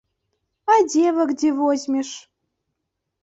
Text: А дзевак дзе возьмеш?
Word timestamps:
А 0.71 0.77
дзевак 0.89 1.29
дзе 1.39 1.49
возьмеш? 1.59 2.09